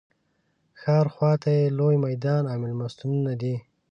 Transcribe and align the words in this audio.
ښار 0.81 1.05
خواته 1.13 1.49
یې 1.59 1.75
لوی 1.77 1.95
میدان 2.05 2.43
او 2.51 2.57
مېلمستونونه 2.63 3.31
دي. 3.41 3.55